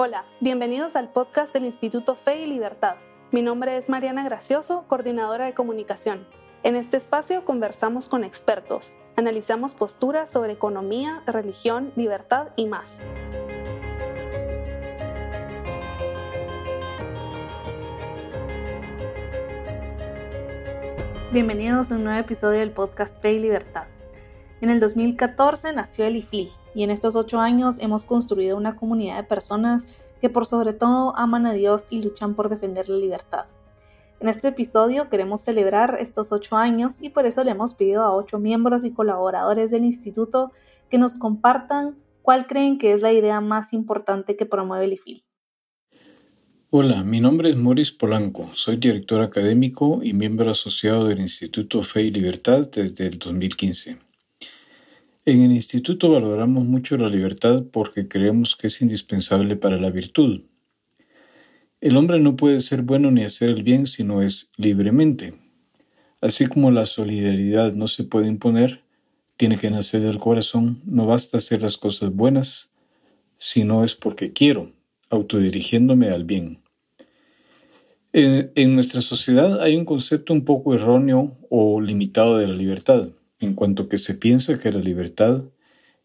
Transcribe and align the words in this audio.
Hola, 0.00 0.26
bienvenidos 0.38 0.94
al 0.94 1.10
podcast 1.10 1.52
del 1.52 1.64
Instituto 1.64 2.14
Fe 2.14 2.42
y 2.42 2.46
Libertad. 2.46 2.98
Mi 3.32 3.42
nombre 3.42 3.76
es 3.76 3.88
Mariana 3.88 4.22
Gracioso, 4.22 4.84
coordinadora 4.86 5.46
de 5.46 5.54
comunicación. 5.54 6.24
En 6.62 6.76
este 6.76 6.96
espacio 6.96 7.44
conversamos 7.44 8.06
con 8.06 8.22
expertos, 8.22 8.92
analizamos 9.16 9.74
posturas 9.74 10.30
sobre 10.30 10.52
economía, 10.52 11.24
religión, 11.26 11.92
libertad 11.96 12.50
y 12.54 12.66
más. 12.66 13.02
Bienvenidos 21.32 21.90
a 21.90 21.96
un 21.96 22.04
nuevo 22.04 22.20
episodio 22.20 22.60
del 22.60 22.70
podcast 22.70 23.20
Fe 23.20 23.32
y 23.32 23.40
Libertad. 23.40 23.88
En 24.60 24.70
el 24.70 24.80
2014 24.80 25.72
nació 25.72 26.04
el 26.04 26.16
IFLI 26.16 26.48
y 26.74 26.82
en 26.82 26.90
estos 26.90 27.14
ocho 27.14 27.38
años 27.38 27.78
hemos 27.78 28.04
construido 28.04 28.56
una 28.56 28.74
comunidad 28.74 29.18
de 29.18 29.22
personas 29.22 29.86
que 30.20 30.30
por 30.30 30.46
sobre 30.46 30.72
todo 30.72 31.16
aman 31.16 31.46
a 31.46 31.52
Dios 31.52 31.86
y 31.90 32.02
luchan 32.02 32.34
por 32.34 32.48
defender 32.48 32.88
la 32.88 32.96
libertad. 32.96 33.44
En 34.18 34.28
este 34.28 34.48
episodio 34.48 35.08
queremos 35.10 35.42
celebrar 35.42 35.96
estos 36.00 36.32
ocho 36.32 36.56
años 36.56 36.96
y 37.00 37.10
por 37.10 37.24
eso 37.24 37.44
le 37.44 37.52
hemos 37.52 37.74
pedido 37.74 38.02
a 38.02 38.12
ocho 38.12 38.40
miembros 38.40 38.84
y 38.84 38.90
colaboradores 38.90 39.70
del 39.70 39.84
instituto 39.84 40.50
que 40.90 40.98
nos 40.98 41.14
compartan 41.14 41.94
cuál 42.22 42.48
creen 42.48 42.78
que 42.78 42.92
es 42.92 43.00
la 43.00 43.12
idea 43.12 43.40
más 43.40 43.72
importante 43.72 44.36
que 44.36 44.44
promueve 44.44 44.86
el 44.86 44.94
IFIL. 44.94 45.24
Hola, 46.70 47.04
mi 47.04 47.20
nombre 47.20 47.50
es 47.50 47.56
Maurice 47.56 47.94
Polanco, 47.96 48.50
soy 48.54 48.76
director 48.76 49.22
académico 49.22 50.00
y 50.02 50.14
miembro 50.14 50.50
asociado 50.50 51.04
del 51.04 51.20
Instituto 51.20 51.84
Fe 51.84 52.02
y 52.02 52.10
Libertad 52.10 52.68
desde 52.72 53.06
el 53.06 53.20
2015. 53.20 54.07
En 55.28 55.42
el 55.42 55.52
instituto 55.52 56.10
valoramos 56.10 56.64
mucho 56.64 56.96
la 56.96 57.10
libertad 57.10 57.62
porque 57.70 58.08
creemos 58.08 58.56
que 58.56 58.68
es 58.68 58.80
indispensable 58.80 59.56
para 59.56 59.76
la 59.76 59.90
virtud. 59.90 60.40
El 61.82 61.98
hombre 61.98 62.18
no 62.18 62.34
puede 62.34 62.62
ser 62.62 62.80
bueno 62.80 63.10
ni 63.10 63.24
hacer 63.24 63.50
el 63.50 63.62
bien 63.62 63.86
si 63.86 64.04
no 64.04 64.22
es 64.22 64.50
libremente. 64.56 65.34
Así 66.22 66.46
como 66.46 66.70
la 66.70 66.86
solidaridad 66.86 67.74
no 67.74 67.88
se 67.88 68.04
puede 68.04 68.26
imponer, 68.26 68.80
tiene 69.36 69.58
que 69.58 69.70
nacer 69.70 70.00
del 70.00 70.18
corazón, 70.18 70.80
no 70.86 71.04
basta 71.04 71.36
hacer 71.36 71.60
las 71.60 71.76
cosas 71.76 72.10
buenas, 72.10 72.70
si 73.36 73.64
no 73.64 73.84
es 73.84 73.94
porque 73.94 74.32
quiero, 74.32 74.72
autodirigiéndome 75.10 76.08
al 76.08 76.24
bien. 76.24 76.62
En, 78.14 78.50
en, 78.54 78.74
nuestra 78.74 79.02
sociedad 79.02 79.60
hay 79.60 79.76
un 79.76 79.84
concepto 79.84 80.32
un 80.32 80.46
poco 80.46 80.74
erróneo 80.74 81.36
o 81.50 81.82
limitado 81.82 82.38
de 82.38 82.46
la 82.46 82.54
libertad 82.54 83.10
en 83.40 83.54
cuanto 83.54 83.88
que 83.88 83.98
se 83.98 84.14
piensa 84.14 84.58
que 84.58 84.72
la 84.72 84.80
libertad 84.80 85.44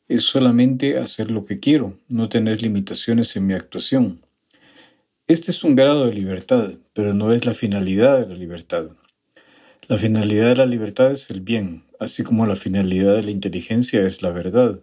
es 0.07 0.23
solamente 0.23 0.97
hacer 0.97 1.31
lo 1.31 1.45
que 1.45 1.59
quiero, 1.59 1.97
no 2.07 2.29
tener 2.29 2.61
limitaciones 2.61 3.35
en 3.35 3.47
mi 3.47 3.53
actuación. 3.53 4.21
Este 5.27 5.51
es 5.51 5.63
un 5.63 5.75
grado 5.75 6.05
de 6.05 6.13
libertad, 6.13 6.73
pero 6.93 7.13
no 7.13 7.31
es 7.31 7.45
la 7.45 7.53
finalidad 7.53 8.19
de 8.19 8.27
la 8.27 8.35
libertad. 8.35 8.89
La 9.87 9.97
finalidad 9.97 10.49
de 10.49 10.55
la 10.55 10.65
libertad 10.65 11.11
es 11.11 11.29
el 11.29 11.41
bien, 11.41 11.83
así 11.99 12.23
como 12.23 12.45
la 12.45 12.55
finalidad 12.55 13.15
de 13.15 13.23
la 13.23 13.31
inteligencia 13.31 14.05
es 14.05 14.21
la 14.21 14.31
verdad. 14.31 14.79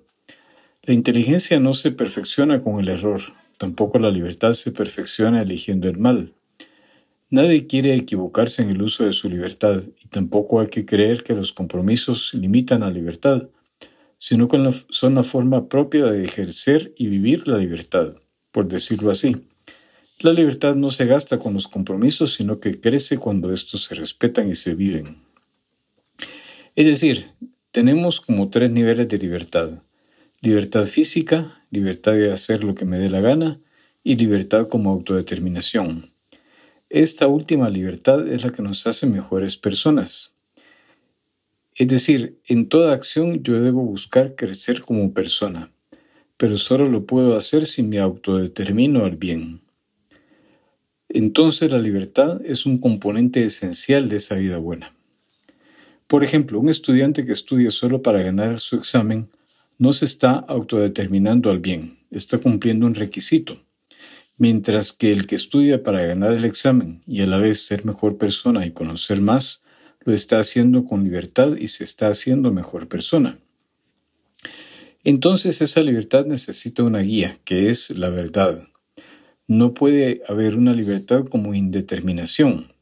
La 0.82 0.94
inteligencia 0.94 1.60
no 1.60 1.74
se 1.74 1.92
perfecciona 1.92 2.62
con 2.62 2.80
el 2.80 2.88
error, 2.88 3.20
tampoco 3.58 3.98
la 3.98 4.10
libertad 4.10 4.54
se 4.54 4.72
perfecciona 4.72 5.42
eligiendo 5.42 5.88
el 5.88 5.98
mal. 5.98 6.32
Nadie 7.32 7.68
quiere 7.68 7.94
equivocarse 7.94 8.60
en 8.62 8.70
el 8.70 8.82
uso 8.82 9.04
de 9.04 9.12
su 9.12 9.30
libertad 9.30 9.84
y 10.02 10.08
tampoco 10.08 10.60
hay 10.60 10.66
que 10.66 10.84
creer 10.84 11.22
que 11.22 11.32
los 11.32 11.52
compromisos 11.52 12.34
limitan 12.34 12.80
la 12.80 12.90
libertad, 12.90 13.48
sino 14.18 14.48
que 14.48 14.58
son 14.88 15.14
la 15.14 15.22
forma 15.22 15.68
propia 15.68 16.06
de 16.06 16.24
ejercer 16.24 16.92
y 16.96 17.06
vivir 17.06 17.46
la 17.46 17.58
libertad, 17.58 18.16
por 18.50 18.66
decirlo 18.66 19.12
así. 19.12 19.36
La 20.18 20.32
libertad 20.32 20.74
no 20.74 20.90
se 20.90 21.06
gasta 21.06 21.38
con 21.38 21.54
los 21.54 21.68
compromisos, 21.68 22.34
sino 22.34 22.58
que 22.58 22.80
crece 22.80 23.16
cuando 23.16 23.52
estos 23.52 23.84
se 23.84 23.94
respetan 23.94 24.50
y 24.50 24.56
se 24.56 24.74
viven. 24.74 25.18
Es 26.74 26.84
decir, 26.84 27.30
tenemos 27.70 28.20
como 28.20 28.50
tres 28.50 28.72
niveles 28.72 29.08
de 29.08 29.18
libertad. 29.18 29.82
Libertad 30.40 30.84
física, 30.84 31.64
libertad 31.70 32.14
de 32.14 32.32
hacer 32.32 32.64
lo 32.64 32.74
que 32.74 32.84
me 32.84 32.98
dé 32.98 33.08
la 33.08 33.20
gana 33.20 33.60
y 34.02 34.16
libertad 34.16 34.68
como 34.68 34.90
autodeterminación. 34.90 36.10
Esta 36.90 37.28
última 37.28 37.70
libertad 37.70 38.26
es 38.26 38.42
la 38.42 38.50
que 38.50 38.62
nos 38.62 38.84
hace 38.84 39.06
mejores 39.06 39.56
personas. 39.56 40.34
Es 41.76 41.86
decir, 41.86 42.40
en 42.48 42.68
toda 42.68 42.92
acción 42.92 43.44
yo 43.44 43.60
debo 43.62 43.84
buscar 43.84 44.34
crecer 44.34 44.80
como 44.80 45.14
persona, 45.14 45.70
pero 46.36 46.56
solo 46.56 46.88
lo 46.88 47.06
puedo 47.06 47.36
hacer 47.36 47.66
si 47.66 47.84
me 47.84 48.00
autodetermino 48.00 49.04
al 49.04 49.14
bien. 49.14 49.60
Entonces 51.08 51.70
la 51.70 51.78
libertad 51.78 52.40
es 52.44 52.66
un 52.66 52.78
componente 52.78 53.44
esencial 53.44 54.08
de 54.08 54.16
esa 54.16 54.34
vida 54.34 54.58
buena. 54.58 54.92
Por 56.08 56.24
ejemplo, 56.24 56.58
un 56.58 56.70
estudiante 56.70 57.24
que 57.24 57.32
estudia 57.32 57.70
solo 57.70 58.02
para 58.02 58.20
ganar 58.20 58.58
su 58.58 58.74
examen 58.74 59.28
no 59.78 59.92
se 59.92 60.06
está 60.06 60.32
autodeterminando 60.32 61.52
al 61.52 61.60
bien, 61.60 62.00
está 62.10 62.38
cumpliendo 62.38 62.84
un 62.84 62.96
requisito 62.96 63.60
mientras 64.40 64.94
que 64.94 65.12
el 65.12 65.26
que 65.26 65.34
estudia 65.34 65.82
para 65.82 66.00
ganar 66.00 66.32
el 66.32 66.46
examen 66.46 67.02
y 67.06 67.20
a 67.20 67.26
la 67.26 67.36
vez 67.36 67.60
ser 67.60 67.84
mejor 67.84 68.16
persona 68.16 68.64
y 68.64 68.70
conocer 68.70 69.20
más, 69.20 69.60
lo 70.02 70.14
está 70.14 70.38
haciendo 70.38 70.86
con 70.86 71.04
libertad 71.04 71.56
y 71.58 71.68
se 71.68 71.84
está 71.84 72.08
haciendo 72.08 72.50
mejor 72.50 72.88
persona. 72.88 73.38
Entonces 75.04 75.60
esa 75.60 75.82
libertad 75.82 76.24
necesita 76.24 76.82
una 76.82 77.00
guía, 77.00 77.38
que 77.44 77.68
es 77.68 77.90
la 77.90 78.08
verdad. 78.08 78.66
No 79.46 79.74
puede 79.74 80.22
haber 80.26 80.56
una 80.56 80.72
libertad 80.72 81.26
como 81.26 81.54
indeterminación. 81.54 82.72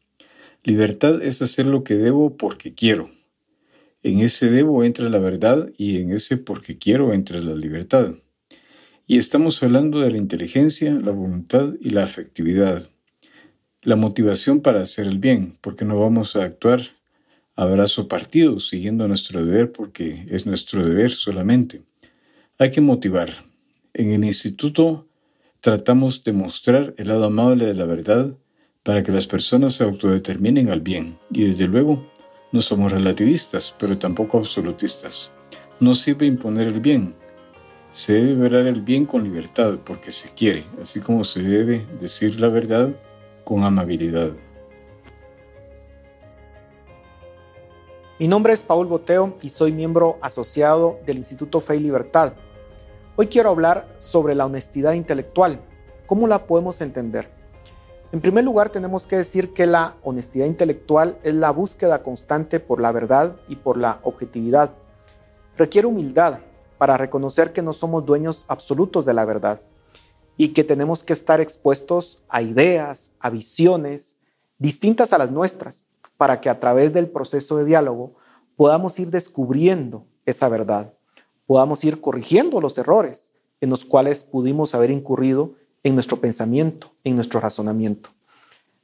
Libertad 0.62 1.20
es 1.22 1.42
hacer 1.42 1.66
lo 1.66 1.82
que 1.82 1.96
debo 1.96 2.36
porque 2.36 2.72
quiero. 2.72 3.10
En 4.04 4.20
ese 4.20 4.48
debo 4.48 4.84
entra 4.84 5.08
la 5.08 5.18
verdad 5.18 5.72
y 5.76 5.96
en 5.96 6.12
ese 6.12 6.36
porque 6.36 6.78
quiero 6.78 7.12
entra 7.12 7.40
la 7.40 7.56
libertad. 7.56 8.14
Y 9.10 9.16
estamos 9.16 9.62
hablando 9.62 10.00
de 10.00 10.10
la 10.10 10.18
inteligencia, 10.18 10.92
la 10.92 11.12
voluntad 11.12 11.72
y 11.80 11.88
la 11.88 12.02
afectividad. 12.02 12.90
La 13.80 13.96
motivación 13.96 14.60
para 14.60 14.82
hacer 14.82 15.06
el 15.06 15.18
bien, 15.18 15.56
porque 15.62 15.86
no 15.86 15.98
vamos 15.98 16.36
a 16.36 16.44
actuar 16.44 16.82
a 17.56 17.64
brazo 17.64 18.06
partido, 18.06 18.60
siguiendo 18.60 19.08
nuestro 19.08 19.42
deber, 19.42 19.72
porque 19.72 20.26
es 20.28 20.44
nuestro 20.44 20.86
deber 20.86 21.12
solamente. 21.12 21.84
Hay 22.58 22.70
que 22.70 22.82
motivar. 22.82 23.46
En 23.94 24.12
el 24.12 24.26
instituto 24.26 25.08
tratamos 25.62 26.22
de 26.22 26.34
mostrar 26.34 26.92
el 26.98 27.08
lado 27.08 27.24
amable 27.24 27.64
de 27.64 27.74
la 27.74 27.86
verdad 27.86 28.36
para 28.82 29.02
que 29.02 29.10
las 29.10 29.26
personas 29.26 29.72
se 29.72 29.84
autodeterminen 29.84 30.68
al 30.68 30.82
bien. 30.82 31.18
Y 31.30 31.44
desde 31.44 31.66
luego, 31.66 32.12
no 32.52 32.60
somos 32.60 32.92
relativistas, 32.92 33.74
pero 33.78 33.96
tampoco 33.96 34.36
absolutistas. 34.36 35.32
No 35.80 35.94
sirve 35.94 36.26
imponer 36.26 36.66
el 36.66 36.80
bien, 36.80 37.14
se 37.90 38.12
debe 38.12 38.48
ver 38.48 38.66
el 38.66 38.82
bien 38.82 39.06
con 39.06 39.24
libertad 39.24 39.78
porque 39.84 40.12
se 40.12 40.30
quiere, 40.30 40.64
así 40.82 41.00
como 41.00 41.24
se 41.24 41.42
debe 41.42 41.86
decir 42.00 42.38
la 42.38 42.48
verdad 42.48 42.90
con 43.44 43.64
amabilidad. 43.64 44.32
Mi 48.18 48.26
nombre 48.28 48.52
es 48.52 48.62
Paul 48.62 48.86
Boteo 48.86 49.36
y 49.42 49.48
soy 49.48 49.72
miembro 49.72 50.18
asociado 50.20 50.98
del 51.06 51.18
Instituto 51.18 51.60
Fe 51.60 51.76
y 51.76 51.80
Libertad. 51.80 52.32
Hoy 53.16 53.28
quiero 53.28 53.50
hablar 53.50 53.88
sobre 53.98 54.34
la 54.34 54.44
honestidad 54.44 54.92
intelectual. 54.92 55.60
¿Cómo 56.06 56.26
la 56.26 56.46
podemos 56.46 56.80
entender? 56.80 57.28
En 58.10 58.20
primer 58.20 58.44
lugar, 58.44 58.70
tenemos 58.70 59.06
que 59.06 59.16
decir 59.16 59.52
que 59.52 59.66
la 59.66 59.94
honestidad 60.02 60.46
intelectual 60.46 61.18
es 61.22 61.34
la 61.34 61.50
búsqueda 61.50 62.02
constante 62.02 62.58
por 62.58 62.80
la 62.80 62.90
verdad 62.90 63.36
y 63.48 63.56
por 63.56 63.76
la 63.76 64.00
objetividad. 64.02 64.70
Requiere 65.56 65.86
humildad, 65.86 66.38
para 66.78 66.96
reconocer 66.96 67.52
que 67.52 67.62
no 67.62 67.72
somos 67.72 68.06
dueños 68.06 68.44
absolutos 68.48 69.04
de 69.04 69.12
la 69.12 69.24
verdad 69.24 69.60
y 70.36 70.50
que 70.50 70.64
tenemos 70.64 71.02
que 71.02 71.12
estar 71.12 71.40
expuestos 71.40 72.22
a 72.28 72.40
ideas, 72.40 73.10
a 73.18 73.28
visiones 73.28 74.16
distintas 74.58 75.12
a 75.12 75.18
las 75.18 75.30
nuestras, 75.30 75.84
para 76.16 76.40
que 76.40 76.48
a 76.48 76.58
través 76.58 76.92
del 76.92 77.08
proceso 77.08 77.56
de 77.56 77.64
diálogo 77.64 78.14
podamos 78.56 78.98
ir 78.98 79.10
descubriendo 79.10 80.06
esa 80.26 80.48
verdad, 80.48 80.94
podamos 81.46 81.84
ir 81.84 82.00
corrigiendo 82.00 82.60
los 82.60 82.78
errores 82.78 83.30
en 83.60 83.70
los 83.70 83.84
cuales 83.84 84.24
pudimos 84.24 84.74
haber 84.74 84.90
incurrido 84.90 85.54
en 85.82 85.94
nuestro 85.94 86.20
pensamiento, 86.20 86.92
en 87.04 87.16
nuestro 87.16 87.40
razonamiento. 87.40 88.10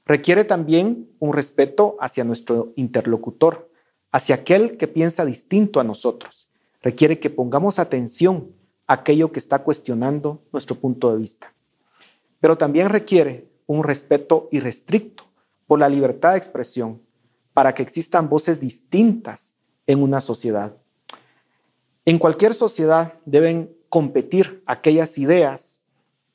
Requiere 0.06 0.44
también 0.44 1.08
un 1.18 1.32
respeto 1.32 1.96
hacia 2.00 2.24
nuestro 2.24 2.72
interlocutor, 2.76 3.70
hacia 4.12 4.36
aquel 4.36 4.76
que 4.76 4.88
piensa 4.88 5.24
distinto 5.24 5.80
a 5.80 5.84
nosotros 5.84 6.48
requiere 6.84 7.18
que 7.18 7.30
pongamos 7.30 7.78
atención 7.78 8.52
a 8.86 8.94
aquello 8.94 9.32
que 9.32 9.38
está 9.38 9.60
cuestionando 9.60 10.42
nuestro 10.52 10.76
punto 10.76 11.10
de 11.10 11.18
vista. 11.18 11.54
Pero 12.40 12.58
también 12.58 12.90
requiere 12.90 13.48
un 13.66 13.82
respeto 13.82 14.50
irrestricto 14.52 15.24
por 15.66 15.78
la 15.78 15.88
libertad 15.88 16.32
de 16.32 16.38
expresión 16.38 17.00
para 17.54 17.74
que 17.74 17.82
existan 17.82 18.28
voces 18.28 18.60
distintas 18.60 19.54
en 19.86 20.02
una 20.02 20.20
sociedad. 20.20 20.76
En 22.04 22.18
cualquier 22.18 22.52
sociedad 22.52 23.14
deben 23.24 23.74
competir 23.88 24.62
aquellas 24.66 25.16
ideas 25.16 25.80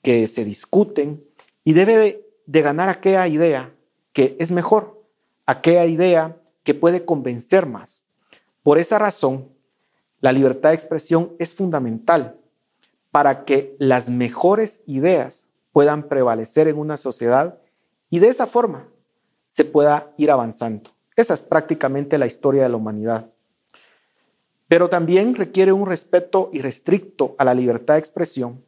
que 0.01 0.25
se 0.25 0.43
discuten 0.45 1.23
y 1.63 1.73
debe 1.73 2.25
de, 2.47 2.61
ganar 2.63 2.89
aquella 2.89 3.27
idea 3.27 3.71
que 4.13 4.35
es 4.39 4.51
mejor, 4.51 4.99
aquella 5.45 5.85
idea 5.85 6.37
que 6.63 6.73
puede 6.73 7.05
convencer 7.05 7.67
más. 7.67 8.03
Por 8.63 8.79
esa 8.79 8.97
razón, 8.97 9.58
la 10.21 10.31
libertad 10.31 10.69
de 10.69 10.75
expresión 10.75 11.33
es 11.39 11.53
fundamental 11.53 12.37
para 13.11 13.45
que 13.45 13.75
las 13.79 14.09
mejores 14.09 14.81
ideas 14.85 15.47
puedan 15.71 16.07
prevalecer 16.07 16.67
en 16.67 16.77
una 16.77 16.97
sociedad 16.97 17.59
y 18.09 18.19
de 18.19 18.27
esa 18.27 18.47
forma 18.47 18.87
se 19.51 19.65
pueda 19.65 20.11
ir 20.17 20.31
avanzando. 20.31 20.91
Esa 21.15 21.33
es 21.33 21.43
prácticamente 21.43 22.17
la 22.17 22.27
historia 22.27 22.63
de 22.63 22.69
la 22.69 22.77
humanidad. 22.77 23.29
Pero 24.67 24.89
también 24.89 25.35
requiere 25.35 25.71
un 25.71 25.87
respeto 25.87 26.49
irrestricto 26.53 27.35
a 27.37 27.43
la 27.43 27.53
libertad 27.53 27.95
de 27.95 27.99
expresión, 27.99 28.63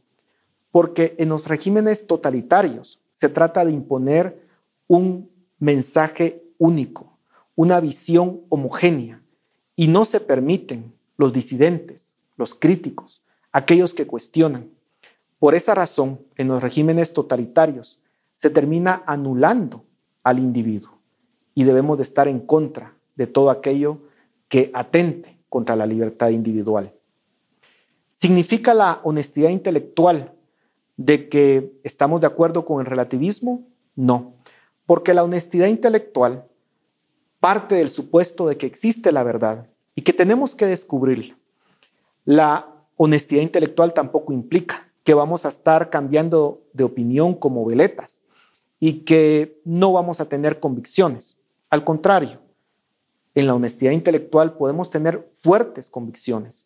porque 0.71 1.15
en 1.17 1.29
los 1.29 1.47
regímenes 1.47 2.07
totalitarios 2.07 2.99
se 3.13 3.29
trata 3.29 3.63
de 3.63 3.71
imponer 3.71 4.41
un 4.87 5.29
mensaje 5.59 6.43
único, 6.57 7.17
una 7.55 7.79
visión 7.79 8.41
homogénea, 8.49 9.21
y 9.75 9.87
no 9.87 10.05
se 10.05 10.19
permiten 10.19 10.93
los 11.21 11.33
disidentes, 11.33 12.15
los 12.35 12.55
críticos, 12.55 13.21
aquellos 13.51 13.93
que 13.93 14.07
cuestionan. 14.07 14.71
Por 15.37 15.53
esa 15.53 15.75
razón, 15.75 16.19
en 16.35 16.47
los 16.47 16.63
regímenes 16.63 17.13
totalitarios 17.13 17.99
se 18.37 18.49
termina 18.49 19.03
anulando 19.05 19.85
al 20.23 20.39
individuo 20.39 20.97
y 21.53 21.63
debemos 21.63 21.97
de 21.99 22.03
estar 22.03 22.27
en 22.27 22.39
contra 22.39 22.95
de 23.15 23.27
todo 23.27 23.51
aquello 23.51 23.99
que 24.47 24.71
atente 24.73 25.37
contra 25.47 25.75
la 25.75 25.85
libertad 25.85 26.29
individual. 26.29 26.91
¿Significa 28.15 28.73
la 28.73 28.99
honestidad 29.03 29.49
intelectual 29.49 30.33
de 30.97 31.29
que 31.29 31.71
estamos 31.83 32.19
de 32.21 32.27
acuerdo 32.27 32.65
con 32.65 32.79
el 32.79 32.87
relativismo? 32.87 33.67
No, 33.95 34.33
porque 34.87 35.13
la 35.13 35.23
honestidad 35.23 35.67
intelectual 35.67 36.45
parte 37.39 37.75
del 37.75 37.89
supuesto 37.89 38.47
de 38.47 38.57
que 38.57 38.65
existe 38.65 39.11
la 39.11 39.21
verdad 39.21 39.67
y 39.95 40.01
que 40.01 40.13
tenemos 40.13 40.55
que 40.55 40.65
descubrirla. 40.65 41.37
La 42.25 42.67
honestidad 42.97 43.41
intelectual 43.41 43.93
tampoco 43.93 44.33
implica 44.33 44.87
que 45.03 45.13
vamos 45.13 45.45
a 45.45 45.49
estar 45.49 45.89
cambiando 45.89 46.61
de 46.73 46.83
opinión 46.83 47.33
como 47.33 47.65
veletas 47.65 48.21
y 48.79 48.99
que 49.01 49.59
no 49.65 49.93
vamos 49.93 50.21
a 50.21 50.25
tener 50.25 50.59
convicciones. 50.59 51.37
Al 51.69 51.83
contrario, 51.83 52.39
en 53.33 53.47
la 53.47 53.55
honestidad 53.55 53.91
intelectual 53.91 54.53
podemos 54.53 54.89
tener 54.89 55.29
fuertes 55.41 55.89
convicciones, 55.89 56.65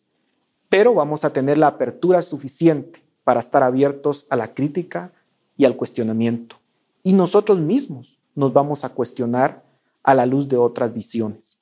pero 0.68 0.94
vamos 0.94 1.24
a 1.24 1.32
tener 1.32 1.58
la 1.58 1.68
apertura 1.68 2.22
suficiente 2.22 3.02
para 3.24 3.40
estar 3.40 3.62
abiertos 3.62 4.26
a 4.30 4.36
la 4.36 4.52
crítica 4.52 5.12
y 5.56 5.64
al 5.64 5.76
cuestionamiento. 5.76 6.56
Y 7.02 7.12
nosotros 7.12 7.58
mismos 7.58 8.18
nos 8.34 8.52
vamos 8.52 8.84
a 8.84 8.88
cuestionar 8.88 9.64
a 10.02 10.14
la 10.14 10.26
luz 10.26 10.48
de 10.48 10.56
otras 10.56 10.92
visiones. 10.92 11.55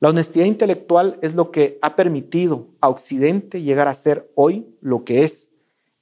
La 0.00 0.08
honestidad 0.08 0.46
intelectual 0.46 1.18
es 1.20 1.34
lo 1.34 1.50
que 1.50 1.78
ha 1.82 1.94
permitido 1.94 2.68
a 2.80 2.88
Occidente 2.88 3.60
llegar 3.60 3.86
a 3.86 3.92
ser 3.92 4.30
hoy 4.34 4.66
lo 4.80 5.04
que 5.04 5.24
es. 5.24 5.50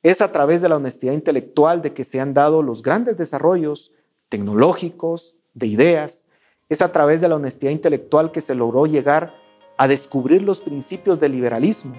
Es 0.04 0.20
a 0.20 0.30
través 0.30 0.62
de 0.62 0.68
la 0.68 0.76
honestidad 0.76 1.14
intelectual 1.14 1.82
de 1.82 1.92
que 1.94 2.04
se 2.04 2.20
han 2.20 2.32
dado 2.32 2.62
los 2.62 2.84
grandes 2.84 3.16
desarrollos 3.16 3.90
tecnológicos, 4.28 5.34
de 5.54 5.66
ideas. 5.66 6.22
Es 6.68 6.80
a 6.80 6.92
través 6.92 7.20
de 7.20 7.28
la 7.28 7.34
honestidad 7.34 7.72
intelectual 7.72 8.30
que 8.30 8.40
se 8.40 8.54
logró 8.54 8.86
llegar 8.86 9.34
a 9.76 9.88
descubrir 9.88 10.42
los 10.42 10.60
principios 10.60 11.18
del 11.18 11.32
liberalismo, 11.32 11.96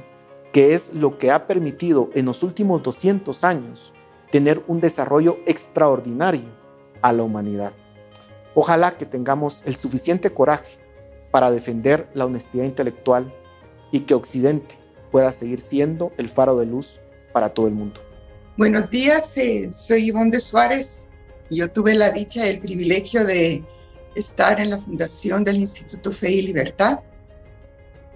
que 0.54 0.74
es 0.74 0.94
lo 0.94 1.18
que 1.18 1.32
ha 1.32 1.48
permitido 1.48 2.12
en 2.14 2.28
los 2.28 2.44
últimos 2.44 2.82
200 2.82 3.44
años 3.44 3.92
tener 4.32 4.64
un 4.68 4.80
desarrollo 4.80 5.40
extraordinario 5.46 6.48
a 7.02 7.12
la 7.12 7.24
humanidad. 7.24 7.74
Ojalá 8.56 8.96
que 8.96 9.06
tengamos 9.06 9.64
el 9.66 9.76
suficiente 9.76 10.30
coraje 10.30 10.78
para 11.32 11.52
defender 11.52 12.08
la 12.14 12.26
honestidad 12.26 12.66
intelectual 12.66 13.34
y 13.92 14.02
que 14.02 14.14
Occidente 14.14 14.76
pueda 15.12 15.32
seguir 15.32 15.60
siendo 15.60 16.12
el 16.18 16.30
faro 16.30 16.58
de 16.58 16.66
luz 16.66 17.00
para 17.34 17.54
todo 17.54 17.68
el 17.68 17.74
mundo. 17.74 18.02
Buenos 18.58 18.90
días, 18.90 19.38
eh, 19.38 19.70
soy 19.72 20.08
Ivonne 20.08 20.32
de 20.32 20.40
Suárez. 20.40 21.10
Yo 21.50 21.72
tuve 21.72 21.96
la 21.96 22.12
dicha 22.12 22.46
y 22.46 22.50
el 22.50 22.60
privilegio 22.60 23.26
de 23.26 23.64
estar 24.16 24.60
en 24.60 24.72
la 24.72 24.82
fundación 24.82 25.44
del 25.44 25.58
Instituto 25.58 26.12
Fe 26.12 26.32
y 26.32 26.42
Libertad 26.42 27.00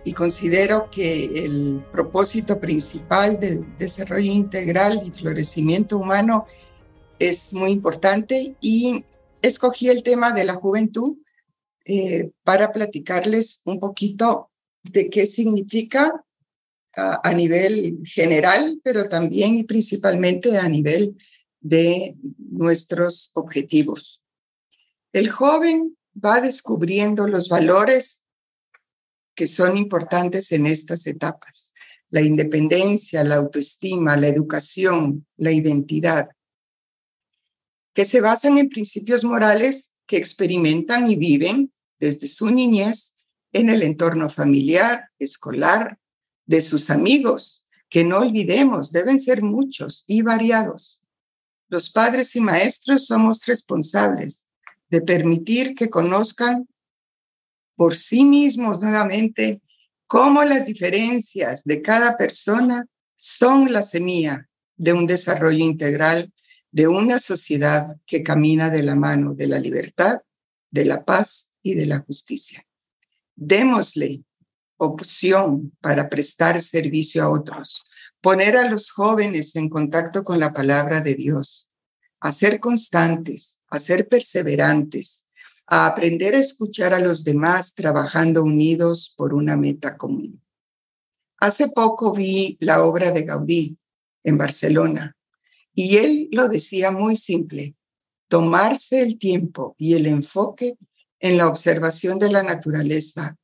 y 0.03 0.13
considero 0.13 0.89
que 0.91 1.25
el 1.25 1.83
propósito 1.91 2.59
principal 2.59 3.39
del 3.39 3.65
desarrollo 3.77 4.31
integral 4.31 5.01
y 5.05 5.11
florecimiento 5.11 5.97
humano 5.97 6.45
es 7.19 7.53
muy 7.53 7.71
importante 7.71 8.55
y 8.59 9.05
escogí 9.41 9.89
el 9.89 10.03
tema 10.03 10.31
de 10.31 10.43
la 10.43 10.55
juventud 10.55 11.17
eh, 11.85 12.31
para 12.43 12.71
platicarles 12.71 13.61
un 13.65 13.79
poquito 13.79 14.51
de 14.83 15.09
qué 15.09 15.25
significa 15.25 16.23
a, 16.95 17.33
nivel 17.33 17.99
general, 18.05 18.79
pero 18.83 19.09
también 19.09 19.55
y 19.55 19.63
principalmente 19.63 20.57
a 20.57 20.69
nivel 20.69 21.17
de 21.59 22.15
nuestros 22.37 23.31
objetivos. 23.33 24.23
El 25.11 25.29
joven 25.29 25.97
va 26.13 26.39
descubriendo 26.39 27.27
los 27.27 27.49
valores 27.49 28.25
que 29.35 29.47
son 29.47 29.77
importantes 29.77 30.51
en 30.51 30.67
estas 30.67 31.07
etapas. 31.07 31.73
La 32.09 32.21
independencia, 32.21 33.23
la 33.23 33.35
autoestima, 33.35 34.15
la 34.15 34.27
educación, 34.27 35.25
la 35.35 35.51
identidad, 35.51 36.29
que 37.93 38.05
se 38.05 38.21
basan 38.21 38.57
en 38.59 38.69
principios 38.69 39.23
morales 39.23 39.93
que 40.05 40.17
experimentan 40.17 41.09
y 41.09 41.15
viven 41.15 41.72
desde 42.03 42.27
su 42.27 42.51
niñez 42.51 43.15
en 43.53 43.69
el 43.69 43.81
entorno 43.81 44.29
familiar, 44.29 45.09
escolar, 45.19 45.97
de 46.45 46.61
sus 46.61 46.89
amigos, 46.89 47.65
que 47.89 48.03
no 48.03 48.17
olvidemos, 48.17 48.91
deben 48.91 49.19
ser 49.19 49.41
muchos 49.41 50.03
y 50.05 50.21
variados. 50.21 51.05
Los 51.69 51.89
padres 51.89 52.35
y 52.35 52.41
maestros 52.41 53.05
somos 53.05 53.45
responsables 53.45 54.49
de 54.89 55.01
permitir 55.01 55.75
que 55.75 55.89
conozcan 55.89 56.67
por 57.77 57.95
sí 57.95 58.25
mismos 58.25 58.81
nuevamente 58.81 59.61
cómo 60.05 60.43
las 60.43 60.65
diferencias 60.65 61.63
de 61.63 61.81
cada 61.81 62.17
persona 62.17 62.85
son 63.15 63.71
la 63.71 63.81
semilla 63.81 64.49
de 64.75 64.91
un 64.91 65.05
desarrollo 65.05 65.63
integral 65.63 66.33
de 66.71 66.89
una 66.89 67.19
sociedad 67.19 67.95
que 68.05 68.23
camina 68.23 68.69
de 68.69 68.83
la 68.83 68.95
mano 68.95 69.33
de 69.33 69.47
la 69.47 69.59
libertad, 69.59 70.19
de 70.69 70.83
la 70.83 71.05
paz 71.05 71.52
y 71.63 71.73
de 71.73 71.87
la 71.87 71.99
justicia. 71.99 72.63
Démosle 73.35 74.23
opción 74.77 75.75
para 75.81 76.09
prestar 76.09 76.61
servicio 76.61 77.23
a 77.23 77.29
otros, 77.29 77.83
poner 78.21 78.57
a 78.57 78.69
los 78.69 78.91
jóvenes 78.91 79.55
en 79.55 79.69
contacto 79.69 80.23
con 80.23 80.39
la 80.39 80.53
palabra 80.53 81.01
de 81.01 81.15
Dios, 81.15 81.69
a 82.19 82.31
ser 82.31 82.59
constantes, 82.59 83.63
a 83.69 83.79
ser 83.79 84.07
perseverantes, 84.07 85.27
a 85.65 85.87
aprender 85.87 86.35
a 86.35 86.39
escuchar 86.39 86.93
a 86.93 86.99
los 86.99 87.23
demás 87.23 87.73
trabajando 87.73 88.43
unidos 88.43 89.13
por 89.17 89.33
una 89.33 89.55
meta 89.55 89.97
común. 89.97 90.41
Hace 91.39 91.69
poco 91.69 92.13
vi 92.13 92.57
la 92.59 92.83
obra 92.83 93.11
de 93.11 93.23
Gaudí 93.23 93.77
en 94.23 94.37
Barcelona 94.37 95.15
y 95.73 95.97
él 95.97 96.29
lo 96.31 96.47
decía 96.47 96.91
muy 96.91 97.17
simple, 97.17 97.75
tomarse 98.27 99.01
el 99.01 99.17
tiempo 99.17 99.75
y 99.77 99.95
el 99.95 100.05
enfoque 100.05 100.77
en 101.23 101.37
la 101.37 101.47
observación 101.47 102.19
de 102.19 102.29
la 102.29 102.43
naturaleza, 102.43 103.37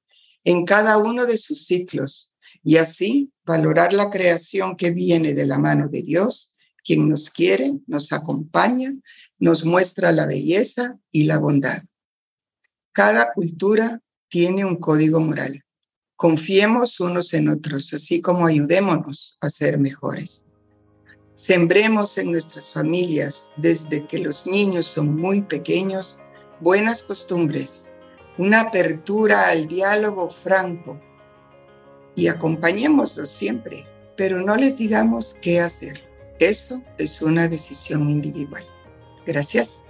en 0.44 0.66
cada 0.66 0.98
uno 0.98 1.26
de 1.26 1.38
sus 1.38 1.66
ciclos, 1.66 2.34
y 2.62 2.76
así 2.76 3.32
valorar 3.46 3.94
la 3.94 4.10
creación 4.10 4.76
que 4.76 4.92
viene 4.92 5.34
de 5.34 5.46
la 5.46 5.58
mano 5.58 5.88
de 5.88 6.04
Dios, 6.04 6.54
quien 6.84 7.08
nos 7.08 7.30
quiere, 7.30 7.80
nos 7.88 8.12
acompaña, 8.12 8.94
nos 9.38 9.64
muestra 9.64 10.12
la 10.12 10.26
belleza 10.26 11.00
y 11.10 11.24
la 11.24 11.40
bondad. 11.40 11.82
Cada 12.92 13.32
cultura 13.32 14.02
tiene 14.28 14.66
un 14.66 14.76
código 14.76 15.22
moral. 15.22 15.64
Confiemos 16.18 17.00
unos 17.00 17.34
en 17.34 17.48
otros, 17.48 17.94
así 17.94 18.20
como 18.20 18.46
ayudémonos 18.46 19.38
a 19.40 19.50
ser 19.50 19.80
mejores. 19.80 20.44
Sembremos 21.36 22.18
en 22.18 22.30
nuestras 22.30 22.74
familias, 22.74 23.52
desde 23.56 24.06
que 24.06 24.20
los 24.20 24.46
niños 24.46 24.88
son 24.88 25.16
muy 25.16 25.44
pequeños, 25.44 26.20
buenas 26.60 27.04
costumbres, 27.04 27.94
una 28.38 28.62
apertura 28.62 29.50
al 29.50 29.68
diálogo 29.68 30.30
franco 30.30 31.00
y 32.16 32.28
acompañémoslos 32.28 33.30
siempre, 33.30 33.86
pero 34.16 34.42
no 34.42 34.56
les 34.56 34.78
digamos 34.78 35.36
qué 35.42 35.60
hacer. 35.60 36.02
Eso 36.40 36.82
es 36.98 37.22
una 37.22 37.48
decisión 37.48 38.10
individual. 38.10 38.64
Gracias. 39.26 39.86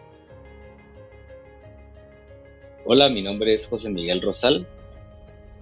Hola, 2.86 3.10
mi 3.10 3.22
nombre 3.22 3.54
es 3.54 3.68
José 3.68 3.90
Miguel 3.90 4.22
Rosal. 4.22 4.68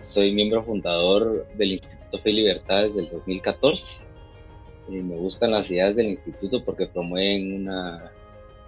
Soy 0.01 0.31
miembro 0.33 0.63
fundador 0.63 1.47
del 1.55 1.73
Instituto 1.73 2.19
Fe 2.19 2.29
y 2.29 2.33
Libertad 2.33 2.83
desde 2.83 3.01
el 3.01 3.09
2014. 3.09 3.83
Eh, 4.89 5.03
me 5.03 5.17
gustan 5.17 5.51
las 5.51 5.69
ideas 5.69 5.95
del 5.95 6.07
instituto 6.07 6.63
porque 6.63 6.87
promueven 6.87 7.53
una 7.53 8.11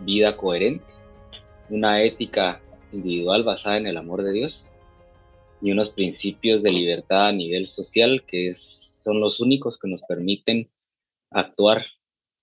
vida 0.02 0.36
coherente, 0.36 0.84
una 1.70 2.04
ética 2.04 2.62
individual 2.92 3.44
basada 3.44 3.78
en 3.78 3.88
el 3.88 3.98
amor 3.98 4.24
de 4.24 4.32
Dios 4.32 4.66
y 5.62 5.72
unos 5.72 5.90
principios 5.90 6.64
de 6.64 6.72
libertad 6.72 7.28
a 7.28 7.32
nivel 7.32 7.68
social 7.68 8.24
que 8.26 8.54
son 8.54 9.20
los 9.20 9.40
únicos 9.40 9.78
que 9.78 9.88
nos 9.88 10.02
permiten 10.08 10.70
actuar 11.32 11.86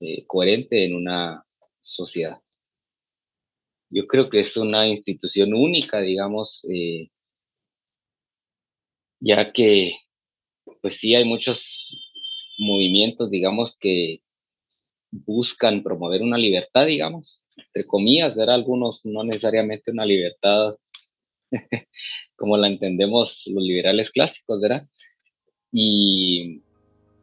eh, 0.01 0.25
coherente 0.27 0.85
en 0.85 0.95
una 0.95 1.45
sociedad. 1.81 2.41
Yo 3.91 4.07
creo 4.07 4.29
que 4.31 4.41
es 4.41 4.57
una 4.57 4.89
institución 4.89 5.55
única, 5.55 6.01
digamos, 6.01 6.61
eh, 6.69 7.09
ya 9.21 9.53
que 9.53 9.93
pues 10.83 10.97
sí 10.97 11.15
hay 11.15 11.25
muchos 11.25 11.91
movimientos, 12.59 13.31
digamos, 13.31 13.77
que 13.79 14.23
buscan 15.11 15.83
promover 15.83 16.23
una 16.23 16.39
libertad, 16.39 16.87
digamos, 16.87 17.41
entre 17.57 17.87
comillas, 17.87 18.37
algunos 18.39 19.05
no 19.05 19.25
necesariamente 19.25 19.91
una 19.91 20.05
libertad 20.05 20.77
como 22.37 22.57
la 22.57 22.69
entendemos 22.69 23.43
los 23.47 23.63
liberales 23.63 24.11
clásicos, 24.11 24.61
¿verdad? 24.61 24.87
Y, 25.73 26.63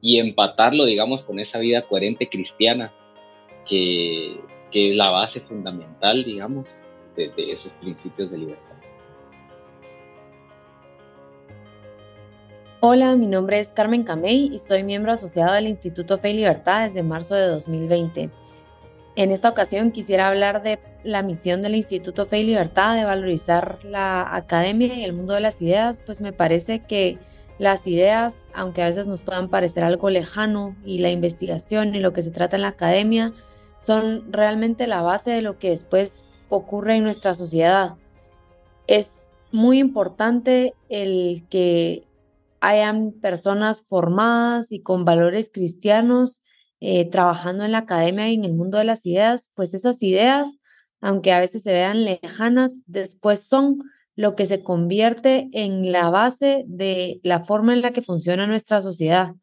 y 0.02 0.20
empatarlo, 0.20 0.86
digamos, 0.86 1.24
con 1.24 1.40
esa 1.40 1.60
vida 1.60 1.88
coherente 1.88 2.28
cristiana, 2.30 2.94
que, 3.68 4.40
que 4.72 4.92
es 4.92 4.96
la 4.96 5.10
base 5.10 5.40
fundamental, 5.42 6.24
digamos, 6.24 6.68
de, 7.16 7.30
de 7.30 7.52
esos 7.52 7.72
principios 7.74 8.32
de 8.32 8.38
libertad. 8.40 8.74
Hola, 12.82 13.16
mi 13.16 13.28
nombre 13.28 13.60
es 13.60 13.70
Carmen 13.70 14.04
Camey 14.04 14.52
y 14.54 14.60
soy 14.60 14.84
miembro 14.84 15.14
asociado 15.14 15.54
del 15.54 15.68
Instituto 15.68 16.18
Fe 16.18 16.32
y 16.32 16.34
Libertad 16.34 16.90
desde 16.90 17.02
marzo 17.02 17.34
de 17.34 17.48
2020. 17.48 18.30
En 19.16 19.30
esta 19.30 19.50
ocasión 19.50 19.92
quisiera 19.92 20.28
hablar 20.28 20.64
de 20.64 20.80
la 21.04 21.22
misión 21.22 21.62
del 21.62 21.76
Instituto 21.76 22.26
Fe 22.26 22.40
y 22.40 22.46
Libertad 22.46 22.96
de 22.96 23.04
valorizar 23.04 23.80
la 23.84 24.36
academia 24.36 24.96
y 24.96 25.04
el 25.04 25.14
mundo 25.14 25.34
de 25.34 25.42
las 25.42 25.62
ideas, 25.62 26.02
pues 26.04 26.20
me 26.20 26.34
parece 26.34 26.80
que 26.80 27.20
las 27.60 27.86
ideas, 27.86 28.34
aunque 28.56 28.82
a 28.82 28.88
veces 28.88 29.06
nos 29.06 29.22
puedan 29.22 29.50
parecer 29.50 29.84
algo 29.84 30.10
lejano 30.10 30.76
y 30.84 31.00
la 31.00 31.12
investigación 31.12 31.94
y 31.94 32.00
lo 32.00 32.12
que 32.12 32.24
se 32.24 32.32
trata 32.32 32.56
en 32.56 32.64
la 32.64 32.70
academia, 32.70 33.34
son 33.78 34.32
realmente 34.32 34.88
la 34.88 35.02
base 35.02 35.30
de 35.30 35.42
lo 35.44 35.60
que 35.60 35.70
después 35.70 36.24
ocurre 36.50 36.96
en 36.96 37.04
nuestra 37.04 37.36
sociedad. 37.36 37.96
Es 38.88 39.28
muy 39.52 39.78
importante 39.78 40.74
el 40.90 41.46
que 41.50 42.08
hayan 42.62 43.12
personas 43.12 43.84
formadas 43.84 44.72
y 44.72 44.80
con 44.80 45.06
valores 45.06 45.52
cristianos 45.54 46.43
eh, 46.86 47.10
trabajando 47.10 47.64
en 47.64 47.72
la 47.72 47.78
academia 47.80 48.30
y 48.30 48.34
en 48.34 48.44
el 48.44 48.54
mundo 48.54 48.78
de 48.78 48.84
las 48.84 49.06
ideas, 49.06 49.50
pues 49.54 49.74
esas 49.74 50.04
ideas, 50.04 50.50
aunque 51.00 51.32
a 51.32 51.40
veces 51.40 51.64
se 51.64 51.72
vean 51.72 52.04
lejanas, 52.04 52.82
después 52.88 53.48
son 53.48 53.80
lo 54.18 54.36
que 54.36 54.46
se 54.46 54.64
convierte 54.64 55.50
en 55.54 55.94
la 55.94 56.10
base 56.10 56.66
de 56.68 57.22
la 57.24 57.42
forma 57.42 57.72
en 57.74 57.82
la 57.82 57.92
que 57.92 58.02
funciona 58.02 58.48
nuestra 58.48 58.82
sociedad. 58.82 59.34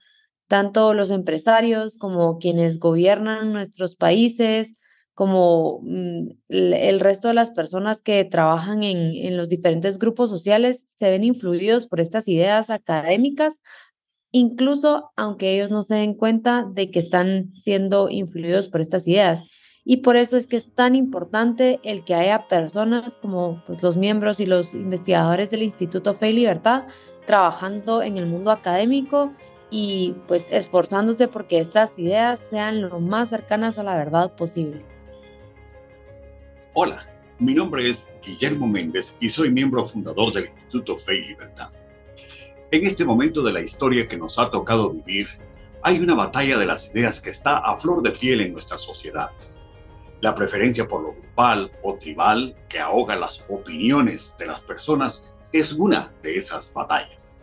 Tanto 0.48 0.92
los 0.92 1.10
empresarios 1.10 1.96
como 1.96 2.36
quienes 2.38 2.78
gobiernan 2.78 3.54
nuestros 3.54 3.96
países, 3.96 4.74
como 5.14 5.80
mm, 5.82 6.28
el 6.48 7.00
resto 7.00 7.28
de 7.28 7.34
las 7.34 7.50
personas 7.52 8.02
que 8.02 8.22
trabajan 8.26 8.82
en, 8.82 9.34
los 9.34 9.48
diferentes 9.48 9.98
grupos 9.98 10.28
sociales 10.28 10.84
se 10.94 11.10
ven 11.10 11.24
influidos 11.24 11.86
por 11.86 12.00
estas 12.00 12.28
ideas 12.28 12.68
académicas, 12.68 13.62
incluso 14.32 15.10
aunque 15.16 15.54
ellos 15.54 15.70
no 15.70 15.82
se 15.82 15.96
den 15.96 16.14
cuenta 16.14 16.64
de 16.64 16.90
que 16.90 17.00
están 17.00 17.52
siendo 17.60 18.08
influidos 18.08 18.68
por 18.68 18.80
estas 18.80 19.06
ideas. 19.06 19.44
Y 19.84 19.98
por 19.98 20.16
eso 20.16 20.36
es 20.36 20.46
que 20.46 20.56
es 20.56 20.74
tan 20.74 20.94
importante 20.94 21.80
el 21.82 22.04
que 22.04 22.14
haya 22.14 22.46
personas 22.48 23.16
como 23.16 23.62
pues, 23.66 23.82
los 23.82 23.96
miembros 23.96 24.38
y 24.40 24.46
los 24.46 24.74
investigadores 24.74 25.50
del 25.50 25.62
Instituto 25.62 26.14
Fe 26.14 26.30
y 26.30 26.34
Libertad 26.34 26.84
trabajando 27.26 28.02
en 28.02 28.18
el 28.18 28.26
mundo 28.26 28.50
académico 28.50 29.32
y 29.70 30.16
pues 30.26 30.46
esforzándose 30.50 31.28
porque 31.28 31.58
estas 31.58 31.96
ideas 31.98 32.40
sean 32.50 32.82
lo 32.82 33.00
más 33.00 33.30
cercanas 33.30 33.78
a 33.78 33.82
la 33.82 33.94
verdad 33.94 34.34
posible. 34.34 34.84
Hola, 36.74 37.08
mi 37.38 37.54
nombre 37.54 37.88
es 37.88 38.08
Guillermo 38.24 38.66
Méndez 38.66 39.16
y 39.20 39.28
soy 39.28 39.50
miembro 39.50 39.86
fundador 39.86 40.32
del 40.32 40.46
Instituto 40.46 40.98
Fe 40.98 41.18
y 41.18 41.24
Libertad. 41.28 41.72
En 42.72 42.86
este 42.86 43.04
momento 43.04 43.42
de 43.42 43.52
la 43.52 43.62
historia 43.62 44.06
que 44.06 44.16
nos 44.16 44.38
ha 44.38 44.48
tocado 44.48 44.90
vivir, 44.90 45.26
hay 45.82 45.98
una 45.98 46.14
batalla 46.14 46.56
de 46.56 46.66
las 46.66 46.94
ideas 46.94 47.20
que 47.20 47.30
está 47.30 47.58
a 47.58 47.76
flor 47.76 48.00
de 48.00 48.12
piel 48.12 48.40
en 48.42 48.52
nuestras 48.52 48.80
sociedades. 48.80 49.64
La 50.20 50.36
preferencia 50.36 50.86
por 50.86 51.02
lo 51.02 51.14
grupal 51.14 51.72
o 51.82 51.96
tribal 51.96 52.54
que 52.68 52.78
ahoga 52.78 53.16
las 53.16 53.44
opiniones 53.48 54.36
de 54.38 54.46
las 54.46 54.60
personas 54.60 55.24
es 55.52 55.72
una 55.72 56.14
de 56.22 56.36
esas 56.36 56.72
batallas. 56.72 57.40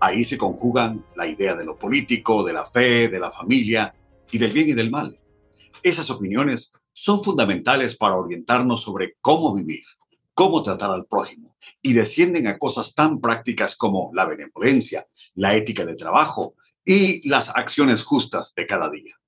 Ahí 0.00 0.24
se 0.24 0.36
conjugan 0.36 1.04
la 1.14 1.28
idea 1.28 1.54
de 1.54 1.64
lo 1.64 1.76
político, 1.76 2.42
de 2.42 2.54
la 2.54 2.64
fe, 2.64 3.08
de 3.08 3.20
la 3.20 3.30
familia 3.30 3.94
y 4.32 4.38
del 4.38 4.50
bien 4.50 4.70
y 4.70 4.72
del 4.72 4.90
mal. 4.90 5.20
Esas 5.84 6.10
opiniones 6.10 6.72
son 6.92 7.22
fundamentales 7.22 7.94
para 7.94 8.16
orientarnos 8.16 8.82
sobre 8.82 9.14
cómo 9.20 9.54
vivir, 9.54 9.84
cómo 10.34 10.64
tratar 10.64 10.90
al 10.90 11.06
prójimo, 11.06 11.53
y 11.82 11.92
descienden 11.92 12.46
a 12.46 12.58
cosas 12.58 12.94
tan 12.94 13.20
prácticas 13.20 13.76
como 13.76 14.10
la 14.14 14.26
benevolencia, 14.26 15.06
la 15.34 15.54
ética 15.56 15.84
de 15.84 15.96
trabajo 15.96 16.54
y 16.84 17.26
las 17.28 17.48
acciones 17.50 18.02
justas 18.02 18.54
de 18.54 18.66
cada 18.66 18.90
día. 18.90 19.18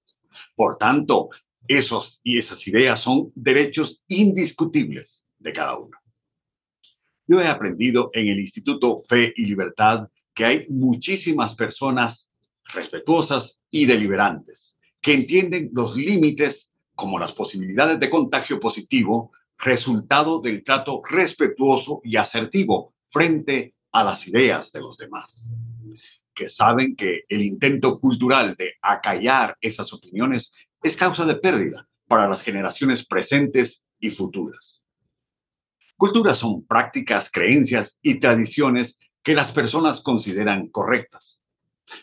Por 0.55 0.79
tanto, 0.79 1.31
esos 1.69 2.21
y 2.23 2.39
esas 2.39 2.67
ideas 2.67 3.01
son 3.01 3.33
derechos 3.35 4.03
indiscutibles 4.09 5.27
de 5.39 5.53
cada 5.53 5.79
uno. 5.79 5.99
Yo 7.27 7.41
he 7.41 7.49
aprendido 7.49 8.11
en 8.13 8.29
el 8.29 8.39
Instituto 8.39 9.03
Fe 9.09 9.33
y 9.37 9.47
Libertad 9.47 10.09
que 10.33 10.45
hay 10.45 10.67
muchísimas 10.69 11.55
personas 11.55 12.31
respetuosas 12.73 13.59
y 13.71 13.87
deliberantes 13.87 14.77
que 15.01 15.15
entienden 15.15 15.71
los 15.73 15.97
límites 15.97 16.71
como 16.95 17.19
las 17.19 17.33
posibilidades 17.33 18.01
de 18.01 18.11
contagio 18.11 18.59
positivo, 18.59 19.33
resultado 19.59 20.41
del 20.41 20.63
trato 20.63 21.03
respetuoso 21.09 22.01
y 22.05 22.17
asertivo 22.17 22.95
frente 23.11 23.75
a 23.93 24.05
las 24.05 24.27
ideas 24.29 24.73
de 24.73 24.81
los 24.81 24.97
demás, 24.97 25.55
que 26.35 26.49
saben 26.49 26.97
que 26.97 27.25
el 27.29 27.43
intento 27.43 27.99
cultural 27.99 28.55
de 28.57 28.75
acallar 28.83 29.57
esas 29.61 29.93
opiniones 29.93 30.53
es 30.83 30.97
causa 30.97 31.25
de 31.25 31.37
pérdida 31.37 31.89
para 32.07 32.29
las 32.29 32.43
generaciones 32.43 33.07
presentes 33.07 33.83
y 33.99 34.11
futuras. 34.11 34.83
Culturas 35.97 36.37
son 36.37 36.67
prácticas, 36.67 37.31
creencias 37.31 37.99
y 38.03 38.21
tradiciones 38.21 38.99
que 39.23 39.35
las 39.35 39.51
personas 39.51 40.03
consideran 40.03 40.69
correctas. 40.69 41.43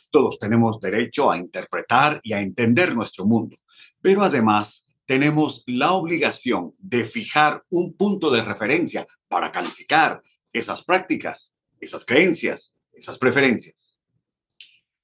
Todos 0.10 0.39
tenemos 0.39 0.79
derecho 0.79 1.29
a 1.29 1.38
interpretar 1.38 2.19
y 2.24 2.33
a 2.33 2.41
entender 2.41 2.95
nuestro 2.95 3.25
mundo, 3.25 3.57
pero 4.01 4.24
además 4.24 4.82
tenemos 5.05 5.63
la 5.67 5.93
obligación 5.93 6.74
de 6.79 7.05
fijar 7.05 7.63
un 7.69 7.93
punto 7.93 8.31
de 8.31 8.43
referencia 8.43 9.07
para 9.27 9.51
calificar 9.51 10.22
esas 10.51 10.83
prácticas, 10.83 11.55
esas 11.79 12.05
creencias, 12.05 12.74
esas 12.93 13.17
preferencias. 13.17 13.95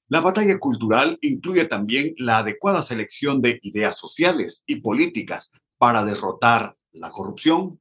La 0.08 0.20
batalla 0.20 0.58
cultural 0.58 1.18
incluye 1.20 1.66
también 1.66 2.14
la 2.18 2.38
adecuada 2.38 2.82
selección 2.82 3.40
de 3.40 3.60
ideas 3.62 3.96
sociales 3.96 4.64
y 4.66 4.76
políticas 4.76 5.50
para 5.78 6.04
derrotar 6.04 6.76
la 6.92 7.10
corrupción 7.12 7.80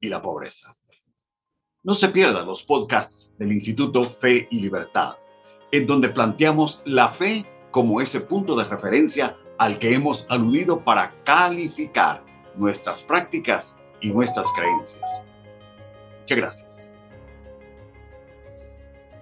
y 0.00 0.08
la 0.08 0.20
pobreza. 0.20 0.76
No 1.84 1.94
se 1.94 2.08
pierdan 2.08 2.46
los 2.46 2.64
podcasts 2.64 3.32
del 3.38 3.52
Instituto 3.52 4.04
Fe 4.10 4.48
y 4.50 4.58
Libertad, 4.60 5.16
en 5.70 5.86
donde 5.86 6.08
planteamos 6.08 6.82
la 6.84 7.10
fe 7.10 7.46
como 7.70 8.00
ese 8.00 8.20
punto 8.20 8.56
de 8.56 8.64
referencia 8.64 9.36
al 9.58 9.78
que 9.78 9.94
hemos 9.94 10.24
aludido 10.28 10.80
para 10.84 11.12
calificar 11.24 12.22
nuestras 12.54 13.02
prácticas 13.02 13.74
y 14.00 14.10
nuestras 14.10 14.46
creencias. 14.56 15.22
Muchas 16.20 16.38
gracias. 16.38 16.90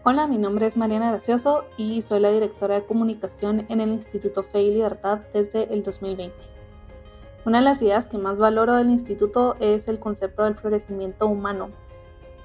Hola, 0.05 0.27
mi 0.29 0.39
nombre 0.39 0.67
es 0.67 0.77
Mariana 0.77 1.11
Gracioso 1.11 1.65
y 1.77 2.01
soy 2.03 2.21
la 2.21 2.31
directora 2.31 2.77
de 2.77 2.87
comunicación 2.87 3.67
en 3.69 3.81
el 3.81 3.91
Instituto 3.91 4.45
Fe 4.45 4.63
y 4.63 4.71
Libertad 4.71 5.21
desde 5.33 5.73
el 5.73 5.83
2020. 5.83 6.37
Una 7.45 7.59
de 7.59 7.65
las 7.65 7.83
ideas 7.83 8.07
que 8.07 8.19
más 8.19 8.39
valoro 8.39 8.75
del 8.75 8.91
instituto 8.91 9.57
es 9.59 9.89
el 9.89 9.99
concepto 9.99 10.45
del 10.45 10.55
florecimiento 10.55 11.27
humano, 11.27 11.71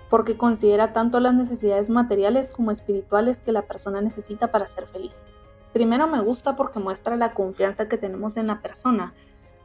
porque 0.09 0.37
considera 0.37 0.93
tanto 0.93 1.19
las 1.19 1.33
necesidades 1.33 1.89
materiales 1.89 2.51
como 2.51 2.71
espirituales 2.71 3.41
que 3.41 3.51
la 3.51 3.63
persona 3.63 4.01
necesita 4.01 4.51
para 4.51 4.67
ser 4.67 4.87
feliz. 4.87 5.29
Primero 5.73 6.07
me 6.07 6.21
gusta 6.21 6.55
porque 6.55 6.79
muestra 6.79 7.15
la 7.15 7.33
confianza 7.33 7.87
que 7.87 7.97
tenemos 7.97 8.35
en 8.37 8.47
la 8.47 8.61
persona. 8.61 9.13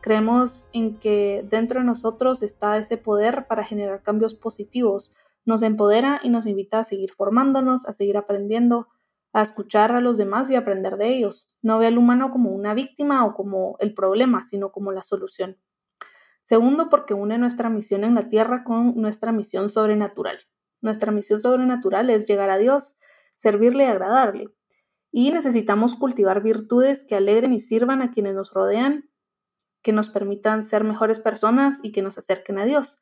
Creemos 0.00 0.68
en 0.72 0.98
que 0.98 1.44
dentro 1.48 1.80
de 1.80 1.86
nosotros 1.86 2.42
está 2.42 2.76
ese 2.76 2.96
poder 2.96 3.46
para 3.48 3.64
generar 3.64 4.02
cambios 4.02 4.34
positivos. 4.34 5.12
Nos 5.44 5.62
empodera 5.62 6.20
y 6.22 6.28
nos 6.28 6.46
invita 6.46 6.78
a 6.78 6.84
seguir 6.84 7.12
formándonos, 7.12 7.86
a 7.86 7.92
seguir 7.92 8.16
aprendiendo, 8.16 8.88
a 9.32 9.42
escuchar 9.42 9.90
a 9.92 10.00
los 10.00 10.16
demás 10.16 10.48
y 10.48 10.54
aprender 10.54 10.96
de 10.96 11.08
ellos. 11.08 11.48
No 11.60 11.78
ve 11.78 11.88
al 11.88 11.98
humano 11.98 12.30
como 12.30 12.50
una 12.50 12.72
víctima 12.72 13.26
o 13.26 13.34
como 13.34 13.76
el 13.80 13.92
problema, 13.92 14.44
sino 14.44 14.70
como 14.70 14.92
la 14.92 15.02
solución. 15.02 15.58
Segundo, 16.40 16.88
porque 16.88 17.14
une 17.14 17.36
nuestra 17.38 17.68
misión 17.68 18.04
en 18.04 18.14
la 18.14 18.28
tierra 18.28 18.62
con 18.62 18.94
nuestra 18.94 19.32
misión 19.32 19.68
sobrenatural. 19.68 20.38
Nuestra 20.80 21.10
misión 21.10 21.40
sobrenatural 21.40 22.10
es 22.10 22.26
llegar 22.26 22.50
a 22.50 22.58
Dios, 22.58 22.96
servirle 23.34 23.84
y 23.84 23.88
agradarle. 23.88 24.54
Y 25.18 25.30
necesitamos 25.30 25.94
cultivar 25.94 26.42
virtudes 26.42 27.02
que 27.02 27.14
alegren 27.14 27.54
y 27.54 27.58
sirvan 27.58 28.02
a 28.02 28.11
quienes 28.11 28.35
nos 28.35 28.52
rodean, 28.52 29.08
que 29.80 29.90
nos 29.90 30.11
permitan 30.11 30.62
ser 30.62 30.85
mejores 30.85 31.20
personas 31.20 31.78
y 31.82 31.90
que 31.90 32.02
nos 32.02 32.18
acerquen 32.18 32.58
a 32.58 32.66
Dios. 32.66 33.00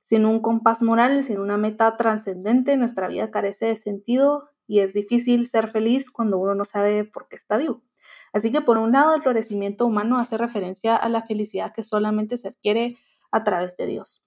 Sin 0.00 0.26
un 0.26 0.42
compás 0.42 0.82
moral, 0.82 1.22
sin 1.22 1.38
una 1.38 1.56
meta 1.56 1.96
trascendente, 1.96 2.76
nuestra 2.76 3.06
vida 3.06 3.30
carece 3.30 3.66
de 3.66 3.76
sentido 3.76 4.50
y 4.66 4.80
es 4.80 4.94
difícil 4.94 5.46
ser 5.46 5.68
feliz 5.68 6.10
cuando 6.10 6.38
uno 6.38 6.56
no 6.56 6.64
sabe 6.64 7.04
por 7.04 7.28
qué 7.28 7.36
está 7.36 7.56
vivo. 7.56 7.84
Así 8.32 8.50
que 8.50 8.60
por 8.60 8.76
un 8.76 8.90
lado 8.90 9.14
el 9.14 9.22
florecimiento 9.22 9.86
humano 9.86 10.18
hace 10.18 10.36
referencia 10.36 10.96
a 10.96 11.08
la 11.08 11.22
felicidad 11.22 11.72
que 11.72 11.84
solamente 11.84 12.36
se 12.36 12.48
adquiere 12.48 12.96
a 13.30 13.44
través 13.44 13.76
de 13.76 13.86
Dios. 13.86 14.24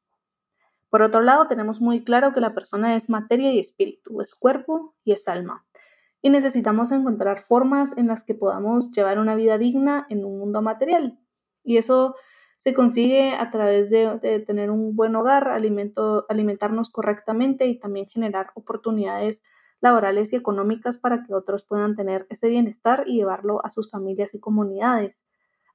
Por 0.89 1.01
otro 1.01 1.19
lado 1.19 1.50
tenemos 1.50 1.81
muy 1.81 2.05
claro 2.05 2.31
que 2.31 2.39
la 2.39 2.53
persona 2.53 2.96
es 2.96 3.10
materia 3.10 3.51
y 3.51 3.60
espíritu, 3.60 4.22
es 4.22 4.34
cuerpo 4.34 4.96
y 5.03 5.12
es 5.12 5.27
alma. 5.27 5.66
Y 6.27 6.29
necesitamos 6.29 6.91
encontrar 6.91 7.39
formas 7.39 7.98
en 7.98 8.07
las 8.07 8.25
que 8.25 8.36
podamos 8.36 8.91
llevar 8.91 9.17
una 9.17 9.34
vida 9.34 9.57
digna 9.57 10.05
en 10.10 10.25
un 10.25 10.39
mundo 10.39 10.62
material. 10.62 11.17
Y 11.63 11.77
eso 11.77 12.15
se 12.60 12.74
consigue 12.74 13.31
a 13.31 13.50
través 13.50 13.89
de, 13.91 14.43
tener 14.46 14.69
un 14.69 14.93
buen 14.93 15.15
hogar, 15.15 15.48
alimentarnos 15.48 16.89
correctamente 16.89 17.67
y 17.67 17.79
también 17.79 18.07
generar 18.07 18.51
oportunidades 18.55 19.41
laborales 19.79 20.34
y 20.34 20.36
económicas 20.36 20.98
para 20.98 21.24
que 21.24 21.34
otros 21.34 21.63
puedan 21.63 21.96
tener 21.96 22.27
ese 22.29 22.50
bienestar 22.50 23.05
y 23.07 23.15
llevarlo 23.15 23.65
a 23.65 23.69
sus 23.69 23.89
familias 23.89 24.34
y 24.34 24.41
comunidades. 24.41 25.25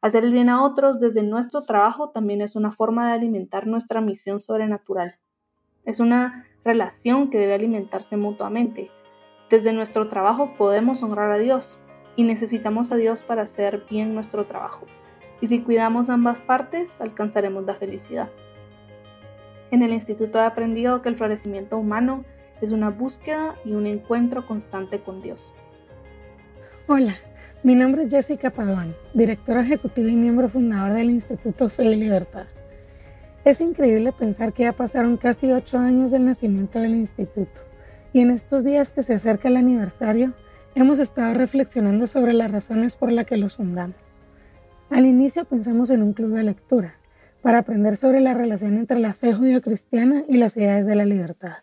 Hacer 0.02 0.22
el 0.22 0.32
bien 0.32 0.50
a 0.50 0.62
otros 0.62 0.98
desde 0.98 1.22
nuestro 1.22 1.62
trabajo 1.62 2.10
también 2.10 2.42
es 2.42 2.56
una 2.56 2.72
forma 2.72 3.06
de 3.06 3.14
alimentar 3.14 3.66
nuestra 3.66 4.02
misión 4.02 4.42
sobrenatural. 4.42 5.18
Es 5.86 5.98
una 5.98 6.44
relación 6.62 7.30
que 7.30 7.38
debe 7.38 7.54
alimentarse 7.54 8.18
mutuamente. 8.18 8.90
Desde 9.52 9.74
nuestro 9.74 10.08
trabajo 10.08 10.54
podemos 10.56 11.02
honrar 11.02 11.30
a 11.30 11.36
Dios 11.36 11.78
y 12.16 12.22
necesitamos 12.22 12.90
a 12.90 12.96
Dios 12.96 13.22
para 13.22 13.42
hacer 13.42 13.84
bien 13.90 14.14
nuestro 14.14 14.46
trabajo. 14.46 14.86
Y 15.42 15.46
si 15.46 15.60
cuidamos 15.60 16.08
ambas 16.08 16.40
partes, 16.40 17.02
alcanzaremos 17.02 17.66
la 17.66 17.74
felicidad. 17.74 18.30
En 19.70 19.82
el 19.82 19.92
instituto 19.92 20.38
he 20.38 20.44
aprendido 20.46 21.02
que 21.02 21.10
el 21.10 21.18
florecimiento 21.18 21.76
humano 21.76 22.24
es 22.62 22.72
una 22.72 22.88
búsqueda 22.88 23.56
y 23.62 23.74
un 23.74 23.86
encuentro 23.86 24.46
constante 24.46 25.00
con 25.00 25.20
Dios. 25.20 25.52
Hola, 26.86 27.16
mi 27.62 27.74
nombre 27.74 28.04
es 28.04 28.08
Jessica 28.08 28.48
Paduan, 28.48 28.96
directora 29.12 29.60
ejecutiva 29.60 30.08
y 30.08 30.16
miembro 30.16 30.48
fundador 30.48 30.94
del 30.94 31.10
Instituto 31.10 31.68
Fe 31.68 31.84
y 31.84 31.96
Libertad. 31.96 32.46
Es 33.44 33.60
increíble 33.60 34.12
pensar 34.12 34.54
que 34.54 34.62
ya 34.62 34.72
pasaron 34.72 35.18
casi 35.18 35.52
ocho 35.52 35.76
años 35.76 36.10
del 36.10 36.24
nacimiento 36.24 36.78
del 36.78 36.94
instituto 36.94 37.71
y 38.12 38.20
en 38.20 38.30
estos 38.30 38.64
días 38.64 38.90
que 38.90 39.02
se 39.02 39.14
acerca 39.14 39.48
el 39.48 39.56
aniversario 39.56 40.32
hemos 40.74 40.98
estado 40.98 41.34
reflexionando 41.34 42.06
sobre 42.06 42.32
las 42.32 42.50
razones 42.50 42.96
por 42.96 43.12
las 43.12 43.26
que 43.26 43.36
los 43.36 43.56
fundamos. 43.56 43.96
Al 44.90 45.06
inicio 45.06 45.44
pensamos 45.44 45.90
en 45.90 46.02
un 46.02 46.12
club 46.12 46.34
de 46.34 46.42
lectura 46.42 46.96
para 47.42 47.58
aprender 47.58 47.96
sobre 47.96 48.20
la 48.20 48.34
relación 48.34 48.76
entre 48.76 48.98
la 48.98 49.14
fe 49.14 49.32
judío-cristiana 49.32 50.24
y 50.28 50.36
las 50.36 50.56
ideas 50.56 50.86
de 50.86 50.94
la 50.94 51.04
libertad 51.04 51.56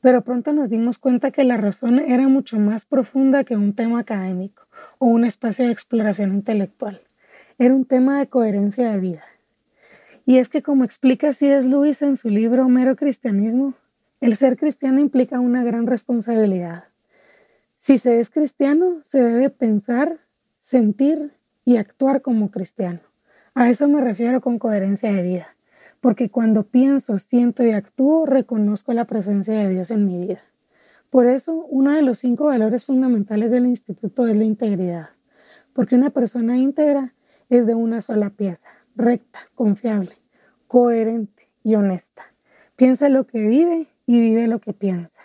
pero 0.00 0.22
pronto 0.22 0.52
nos 0.52 0.70
dimos 0.70 0.98
cuenta 0.98 1.30
que 1.30 1.44
la 1.44 1.56
razón 1.56 1.98
era 1.98 2.28
mucho 2.28 2.58
más 2.58 2.84
profunda 2.84 3.44
que 3.44 3.56
un 3.56 3.74
tema 3.74 4.00
académico 4.00 4.66
o 4.98 5.06
un 5.06 5.24
espacio 5.24 5.66
de 5.66 5.72
exploración 5.72 6.32
intelectual. 6.34 7.02
Era 7.58 7.74
un 7.74 7.84
tema 7.84 8.18
de 8.18 8.28
coherencia 8.28 8.90
de 8.90 8.98
vida. 8.98 9.24
Y 10.24 10.38
es 10.38 10.48
que 10.48 10.62
como 10.62 10.84
explica 10.84 11.32
C.S. 11.32 11.68
Lewis 11.68 12.02
en 12.02 12.16
su 12.16 12.28
libro 12.28 12.66
Homero 12.66 12.96
Cristianismo, 12.96 13.74
el 14.20 14.36
ser 14.36 14.56
cristiano 14.56 15.00
implica 15.00 15.40
una 15.40 15.64
gran 15.64 15.86
responsabilidad. 15.86 16.84
Si 17.76 17.98
se 17.98 18.20
es 18.20 18.30
cristiano, 18.30 18.98
se 19.02 19.22
debe 19.22 19.50
pensar, 19.50 20.18
sentir 20.60 21.32
y 21.64 21.76
actuar 21.76 22.22
como 22.22 22.50
cristiano. 22.50 23.00
A 23.54 23.70
eso 23.70 23.88
me 23.88 24.00
refiero 24.00 24.40
con 24.40 24.58
coherencia 24.58 25.12
de 25.12 25.22
vida 25.22 25.54
porque 26.00 26.30
cuando 26.30 26.64
pienso, 26.64 27.18
siento 27.18 27.64
y 27.64 27.72
actúo, 27.72 28.26
reconozco 28.26 28.92
la 28.92 29.06
presencia 29.06 29.54
de 29.54 29.68
Dios 29.68 29.90
en 29.90 30.06
mi 30.06 30.18
vida. 30.18 30.42
Por 31.10 31.26
eso, 31.26 31.66
uno 31.68 31.92
de 31.92 32.02
los 32.02 32.18
cinco 32.18 32.46
valores 32.46 32.86
fundamentales 32.86 33.50
del 33.50 33.66
instituto 33.66 34.26
es 34.26 34.36
la 34.36 34.44
integridad, 34.44 35.10
porque 35.72 35.96
una 35.96 36.10
persona 36.10 36.58
íntegra 36.58 37.14
es 37.48 37.66
de 37.66 37.74
una 37.74 38.00
sola 38.00 38.30
pieza, 38.30 38.68
recta, 38.94 39.40
confiable, 39.54 40.12
coherente 40.66 41.48
y 41.64 41.74
honesta. 41.74 42.22
Piensa 42.76 43.08
lo 43.08 43.26
que 43.26 43.40
vive 43.40 43.86
y 44.08 44.18
vive 44.20 44.48
lo 44.48 44.58
que 44.58 44.72
piensa. 44.72 45.20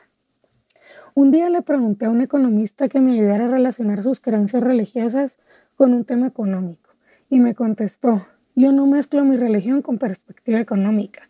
Un 1.16 1.32
día 1.32 1.50
le 1.50 1.62
pregunté 1.62 2.06
a 2.06 2.10
un 2.10 2.20
economista 2.20 2.90
que 2.90 3.00
me 3.00 3.14
ayudara 3.14 3.46
a 3.46 3.48
relacionar 3.48 4.04
sus 4.04 4.20
creencias 4.20 4.62
religiosas 4.62 5.40
con 5.78 5.94
un 5.94 6.04
tema 6.04 6.28
económico 6.28 6.90
y 7.30 7.40
me 7.40 7.56
contestó, 7.56 8.28
yo 8.56 8.74
no 8.74 8.86
mezclo 8.86 9.24
mi 9.24 9.38
religión 9.38 9.82
con 9.82 10.00
perspectiva 10.00 10.60
económica. 10.60 11.30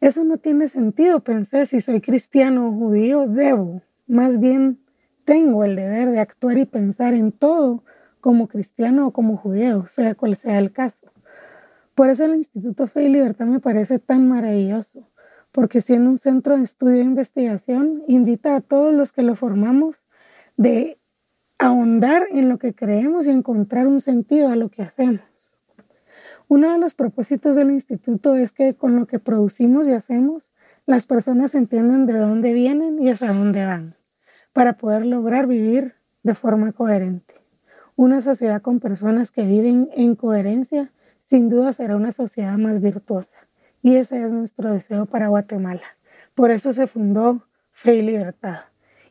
Eso 0.00 0.22
no 0.22 0.38
tiene 0.38 0.68
sentido, 0.68 1.20
pensé, 1.20 1.66
si 1.66 1.80
soy 1.80 2.00
cristiano 2.00 2.68
o 2.68 2.72
judío, 2.72 3.26
debo, 3.26 3.82
más 4.06 4.38
bien 4.38 4.78
tengo 5.24 5.64
el 5.64 5.74
deber 5.74 6.10
de 6.10 6.20
actuar 6.20 6.56
y 6.56 6.66
pensar 6.66 7.14
en 7.14 7.32
todo 7.32 7.82
como 8.20 8.46
cristiano 8.46 9.08
o 9.08 9.10
como 9.10 9.36
judío, 9.36 9.86
sea 9.88 10.14
cual 10.14 10.36
sea 10.36 10.60
el 10.60 10.70
caso. 10.70 11.10
Por 11.96 12.10
eso 12.10 12.26
el 12.26 12.36
Instituto 12.36 12.86
Fe 12.86 13.04
y 13.04 13.08
Libertad 13.08 13.46
me 13.46 13.58
parece 13.58 13.98
tan 13.98 14.28
maravilloso, 14.28 15.09
porque 15.52 15.80
siendo 15.80 16.10
un 16.10 16.18
centro 16.18 16.56
de 16.56 16.64
estudio 16.64 17.00
e 17.00 17.04
investigación, 17.04 18.02
invita 18.06 18.56
a 18.56 18.60
todos 18.60 18.94
los 18.94 19.12
que 19.12 19.22
lo 19.22 19.34
formamos 19.34 20.04
de 20.56 20.98
ahondar 21.58 22.26
en 22.30 22.48
lo 22.48 22.58
que 22.58 22.74
creemos 22.74 23.26
y 23.26 23.30
encontrar 23.30 23.86
un 23.86 24.00
sentido 24.00 24.48
a 24.48 24.56
lo 24.56 24.68
que 24.70 24.82
hacemos. 24.82 25.58
Uno 26.48 26.72
de 26.72 26.78
los 26.78 26.94
propósitos 26.94 27.54
del 27.54 27.70
instituto 27.70 28.34
es 28.34 28.52
que 28.52 28.74
con 28.74 28.96
lo 28.96 29.06
que 29.06 29.18
producimos 29.18 29.86
y 29.86 29.92
hacemos, 29.92 30.52
las 30.86 31.06
personas 31.06 31.54
entienden 31.54 32.06
de 32.06 32.18
dónde 32.18 32.52
vienen 32.52 33.00
y 33.00 33.10
hacia 33.10 33.32
dónde 33.32 33.64
van, 33.64 33.94
para 34.52 34.76
poder 34.76 35.06
lograr 35.06 35.46
vivir 35.46 35.94
de 36.22 36.34
forma 36.34 36.72
coherente. 36.72 37.34
Una 37.94 38.20
sociedad 38.20 38.62
con 38.62 38.80
personas 38.80 39.30
que 39.30 39.42
viven 39.42 39.90
en 39.94 40.16
coherencia 40.16 40.90
sin 41.22 41.48
duda 41.48 41.72
será 41.72 41.96
una 41.96 42.10
sociedad 42.10 42.56
más 42.58 42.80
virtuosa. 42.80 43.38
Y 43.82 43.96
ese 43.96 44.22
es 44.22 44.32
nuestro 44.32 44.72
deseo 44.72 45.06
para 45.06 45.28
Guatemala. 45.28 45.82
Por 46.34 46.50
eso 46.50 46.72
se 46.72 46.86
fundó 46.86 47.46
Fe 47.72 47.96
y 47.96 48.02
Libertad. 48.02 48.60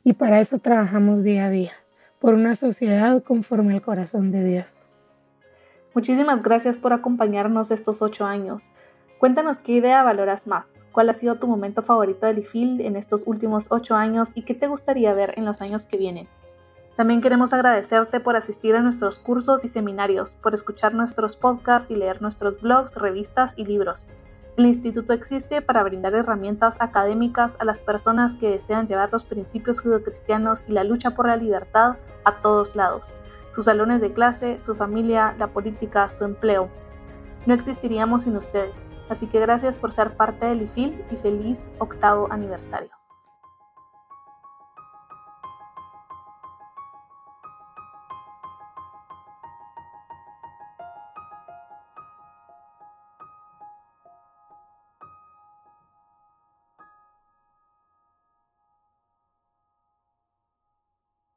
Y 0.03 0.13
para 0.13 0.39
eso 0.39 0.59
trabajamos 0.59 1.23
día 1.23 1.45
a 1.45 1.49
día, 1.49 1.73
por 2.19 2.33
una 2.33 2.55
sociedad 2.55 3.23
conforme 3.23 3.73
al 3.73 3.81
corazón 3.81 4.31
de 4.31 4.43
Dios. 4.43 4.85
Muchísimas 5.95 6.43
gracias 6.43 6.77
por 6.77 6.93
acompañarnos 6.93 7.71
estos 7.71 8.01
ocho 8.01 8.25
años. 8.25 8.69
Cuéntanos 9.17 9.59
qué 9.59 9.73
idea 9.73 10.03
valoras 10.03 10.47
más, 10.47 10.85
cuál 10.91 11.09
ha 11.09 11.13
sido 11.13 11.35
tu 11.35 11.47
momento 11.47 11.81
favorito 11.81 12.25
del 12.25 12.39
IFIL 12.39 12.81
en 12.81 12.95
estos 12.95 13.23
últimos 13.25 13.67
ocho 13.69 13.95
años 13.95 14.31
y 14.35 14.43
qué 14.43 14.53
te 14.53 14.67
gustaría 14.67 15.13
ver 15.13 15.33
en 15.35 15.45
los 15.45 15.61
años 15.61 15.87
que 15.87 15.97
vienen. 15.97 16.27
También 16.95 17.21
queremos 17.21 17.53
agradecerte 17.53 18.19
por 18.19 18.35
asistir 18.35 18.75
a 18.75 18.81
nuestros 18.81 19.17
cursos 19.17 19.65
y 19.65 19.67
seminarios, 19.67 20.33
por 20.33 20.53
escuchar 20.53 20.93
nuestros 20.93 21.35
podcasts 21.35 21.89
y 21.89 21.95
leer 21.95 22.21
nuestros 22.21 22.61
blogs, 22.61 22.95
revistas 22.95 23.53
y 23.57 23.65
libros. 23.65 24.07
El 24.59 24.65
instituto 24.65 25.13
existe 25.13 25.61
para 25.61 25.83
brindar 25.83 26.13
herramientas 26.13 26.75
académicas 26.81 27.55
a 27.59 27.63
las 27.63 27.81
personas 27.81 28.35
que 28.35 28.49
desean 28.49 28.89
llevar 28.89 29.07
los 29.09 29.23
principios 29.23 29.79
judeocristianos 29.79 30.65
y 30.67 30.73
la 30.73 30.83
lucha 30.83 31.11
por 31.11 31.27
la 31.27 31.37
libertad 31.37 31.95
a 32.25 32.41
todos 32.41 32.75
lados 32.75 33.13
sus 33.51 33.63
salones 33.63 34.01
de 34.01 34.11
clase, 34.11 34.59
su 34.59 34.75
familia, 34.75 35.33
la 35.39 35.47
política, 35.47 36.09
su 36.09 36.25
empleo. 36.25 36.67
No 37.45 37.53
existiríamos 37.53 38.23
sin 38.23 38.35
ustedes. 38.35 38.75
Así 39.07 39.27
que 39.27 39.39
gracias 39.39 39.77
por 39.77 39.93
ser 39.93 40.17
parte 40.17 40.47
del 40.47 40.63
IFIL 40.63 41.05
y 41.09 41.15
feliz 41.15 41.61
octavo 41.79 42.27
aniversario. 42.29 42.98